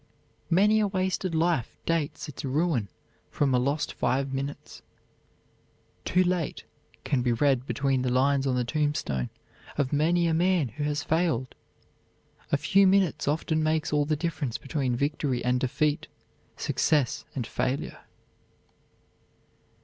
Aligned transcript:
Many 0.49 0.79
a 0.79 0.87
wasted 0.87 1.35
life 1.35 1.77
dates 1.85 2.27
its 2.27 2.43
ruin 2.43 2.89
from 3.29 3.53
a 3.53 3.59
lost 3.59 3.93
five 3.93 4.33
minutes. 4.33 4.81
"Too 6.05 6.23
late" 6.23 6.63
can 7.03 7.21
be 7.21 7.31
read 7.31 7.67
between 7.67 8.01
the 8.01 8.09
lines 8.09 8.47
on 8.47 8.55
the 8.55 8.63
tombstone 8.63 9.29
of 9.77 9.93
many 9.93 10.25
a 10.25 10.33
man 10.33 10.69
who 10.69 10.83
has 10.85 11.03
failed. 11.03 11.53
A 12.51 12.57
few 12.57 12.87
minutes 12.87 13.27
often 13.27 13.61
makes 13.61 13.93
all 13.93 14.05
the 14.05 14.15
difference 14.15 14.57
between 14.57 14.95
victory 14.95 15.45
and 15.45 15.59
defeat, 15.59 16.07
success 16.57 17.23
and 17.35 17.45
failure. 17.45 17.99